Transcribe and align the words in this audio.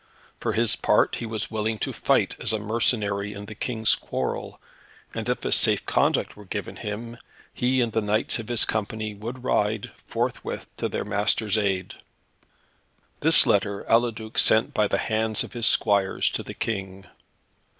For 0.39 0.53
his 0.53 0.75
part 0.75 1.17
he 1.17 1.27
was 1.27 1.51
willing 1.51 1.77
to 1.77 1.93
fight 1.93 2.33
as 2.39 2.53
a 2.53 2.57
mercenary 2.57 3.33
in 3.33 3.45
the 3.45 3.53
King's 3.53 3.93
quarrel, 3.93 4.59
and 5.13 5.29
if 5.29 5.45
a 5.45 5.51
safe 5.51 5.85
conduct 5.85 6.35
were 6.35 6.45
given 6.45 6.77
him, 6.77 7.19
he 7.53 7.81
and 7.81 7.91
the 7.93 8.01
knights 8.01 8.39
of 8.39 8.47
his 8.47 8.65
company 8.65 9.13
would 9.13 9.43
ride, 9.43 9.91
forthwith, 10.07 10.75
to 10.77 10.89
their 10.89 11.05
master's 11.05 11.55
aid. 11.55 11.93
This 13.19 13.45
letter, 13.45 13.85
Eliduc 13.87 14.39
sent 14.39 14.73
by 14.73 14.87
the 14.87 14.97
hands 14.97 15.43
of 15.43 15.53
his 15.53 15.67
squires 15.67 16.31
to 16.31 16.41
the 16.41 16.55
King. 16.55 17.05